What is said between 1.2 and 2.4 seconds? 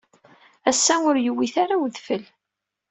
yuwit ara udfel.